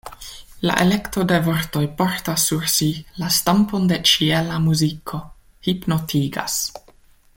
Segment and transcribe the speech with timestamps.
[0.67, 2.87] La elekto de vortoj portas sur si
[3.25, 5.21] la stampon de ĉiela muziko,
[5.69, 6.57] hipnotigas.